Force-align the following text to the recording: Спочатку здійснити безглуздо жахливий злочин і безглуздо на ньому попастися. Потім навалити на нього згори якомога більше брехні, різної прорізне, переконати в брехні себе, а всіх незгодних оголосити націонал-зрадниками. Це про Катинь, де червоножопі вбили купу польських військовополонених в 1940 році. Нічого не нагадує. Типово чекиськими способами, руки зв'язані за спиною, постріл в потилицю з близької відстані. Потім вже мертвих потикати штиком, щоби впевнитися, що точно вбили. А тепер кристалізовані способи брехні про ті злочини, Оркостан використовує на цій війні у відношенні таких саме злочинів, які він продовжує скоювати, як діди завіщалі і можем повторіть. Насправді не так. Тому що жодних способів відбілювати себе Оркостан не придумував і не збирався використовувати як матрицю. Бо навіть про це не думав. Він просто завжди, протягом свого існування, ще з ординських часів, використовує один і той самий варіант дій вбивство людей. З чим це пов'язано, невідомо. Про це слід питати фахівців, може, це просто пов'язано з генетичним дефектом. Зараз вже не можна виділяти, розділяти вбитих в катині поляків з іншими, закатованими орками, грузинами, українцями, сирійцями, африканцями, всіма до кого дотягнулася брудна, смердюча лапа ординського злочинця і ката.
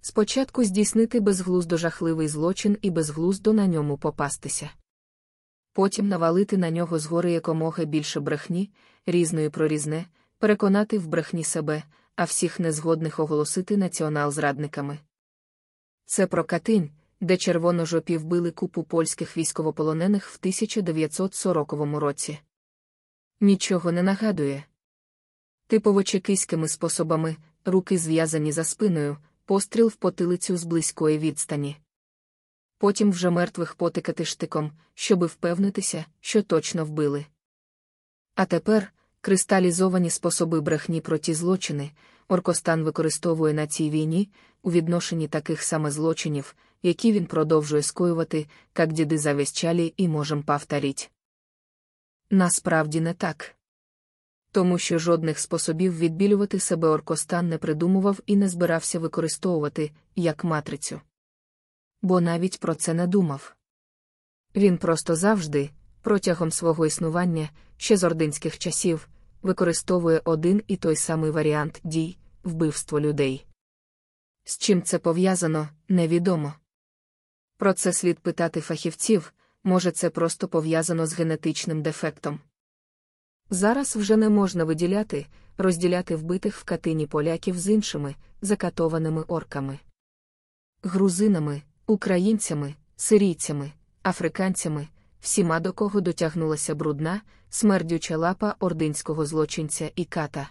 Спочатку 0.00 0.64
здійснити 0.64 1.20
безглуздо 1.20 1.76
жахливий 1.76 2.28
злочин 2.28 2.78
і 2.82 2.90
безглуздо 2.90 3.52
на 3.52 3.66
ньому 3.66 3.98
попастися. 3.98 4.70
Потім 5.72 6.08
навалити 6.08 6.56
на 6.56 6.70
нього 6.70 6.98
згори 6.98 7.32
якомога 7.32 7.84
більше 7.84 8.20
брехні, 8.20 8.70
різної 9.06 9.50
прорізне, 9.50 10.06
переконати 10.38 10.98
в 10.98 11.06
брехні 11.06 11.44
себе, 11.44 11.82
а 12.16 12.24
всіх 12.24 12.60
незгодних 12.60 13.20
оголосити 13.20 13.76
націонал-зрадниками. 13.76 14.98
Це 16.04 16.26
про 16.26 16.44
Катинь, 16.44 16.90
де 17.20 17.36
червоножопі 17.36 18.16
вбили 18.16 18.50
купу 18.50 18.82
польських 18.82 19.36
військовополонених 19.36 20.28
в 20.28 20.36
1940 20.40 21.72
році. 21.72 22.38
Нічого 23.40 23.92
не 23.92 24.02
нагадує. 24.02 24.64
Типово 25.68 26.02
чекиськими 26.02 26.68
способами, 26.68 27.36
руки 27.64 27.98
зв'язані 27.98 28.52
за 28.52 28.64
спиною, 28.64 29.16
постріл 29.44 29.88
в 29.88 29.96
потилицю 29.96 30.56
з 30.56 30.64
близької 30.64 31.18
відстані. 31.18 31.76
Потім 32.78 33.10
вже 33.10 33.30
мертвих 33.30 33.74
потикати 33.74 34.24
штиком, 34.24 34.72
щоби 34.94 35.26
впевнитися, 35.26 36.04
що 36.20 36.42
точно 36.42 36.84
вбили. 36.84 37.26
А 38.34 38.44
тепер 38.44 38.92
кристалізовані 39.20 40.10
способи 40.10 40.60
брехні 40.60 41.00
про 41.00 41.18
ті 41.18 41.34
злочини, 41.34 41.90
Оркостан 42.28 42.82
використовує 42.82 43.54
на 43.54 43.66
цій 43.66 43.90
війні 43.90 44.30
у 44.62 44.72
відношенні 44.72 45.28
таких 45.28 45.62
саме 45.62 45.90
злочинів, 45.90 46.56
які 46.82 47.12
він 47.12 47.26
продовжує 47.26 47.82
скоювати, 47.82 48.46
як 48.78 48.92
діди 48.92 49.18
завіщалі 49.18 49.94
і 49.96 50.08
можем 50.08 50.42
повторіть. 50.42 51.10
Насправді 52.30 53.00
не 53.00 53.14
так. 53.14 53.55
Тому 54.56 54.78
що 54.78 54.98
жодних 54.98 55.38
способів 55.38 55.98
відбілювати 55.98 56.60
себе 56.60 56.88
Оркостан 56.88 57.48
не 57.48 57.58
придумував 57.58 58.20
і 58.26 58.36
не 58.36 58.48
збирався 58.48 58.98
використовувати 58.98 59.90
як 60.14 60.44
матрицю. 60.44 61.00
Бо 62.02 62.20
навіть 62.20 62.60
про 62.60 62.74
це 62.74 62.94
не 62.94 63.06
думав. 63.06 63.56
Він 64.54 64.78
просто 64.78 65.16
завжди, 65.16 65.70
протягом 66.02 66.50
свого 66.50 66.86
існування, 66.86 67.50
ще 67.76 67.96
з 67.96 68.04
ординських 68.04 68.58
часів, 68.58 69.08
використовує 69.42 70.20
один 70.24 70.62
і 70.66 70.76
той 70.76 70.96
самий 70.96 71.30
варіант 71.30 71.80
дій 71.84 72.18
вбивство 72.44 73.00
людей. 73.00 73.46
З 74.44 74.58
чим 74.58 74.82
це 74.82 74.98
пов'язано, 74.98 75.68
невідомо. 75.88 76.54
Про 77.56 77.72
це 77.72 77.92
слід 77.92 78.18
питати 78.18 78.60
фахівців, 78.60 79.32
може, 79.64 79.90
це 79.90 80.10
просто 80.10 80.48
пов'язано 80.48 81.06
з 81.06 81.14
генетичним 81.14 81.82
дефектом. 81.82 82.40
Зараз 83.50 83.96
вже 83.96 84.16
не 84.16 84.28
можна 84.28 84.64
виділяти, 84.64 85.26
розділяти 85.58 86.16
вбитих 86.16 86.56
в 86.56 86.64
катині 86.64 87.06
поляків 87.06 87.58
з 87.58 87.68
іншими, 87.68 88.14
закатованими 88.42 89.22
орками, 89.22 89.78
грузинами, 90.82 91.62
українцями, 91.86 92.74
сирійцями, 92.96 93.72
африканцями, 94.02 94.88
всіма 95.20 95.60
до 95.60 95.72
кого 95.72 96.00
дотягнулася 96.00 96.74
брудна, 96.74 97.20
смердюча 97.50 98.16
лапа 98.16 98.54
ординського 98.60 99.26
злочинця 99.26 99.90
і 99.96 100.04
ката. 100.04 100.48